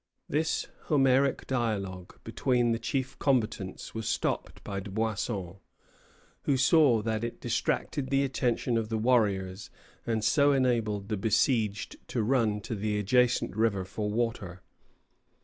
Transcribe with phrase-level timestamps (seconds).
[0.27, 5.57] This Homeric dialogue between the chief combatants was stopped by Dubuisson,
[6.41, 9.69] who saw that it distracted the attention of the warriors,
[10.07, 14.63] and so enabled the besieged to run to the adjacent river for water.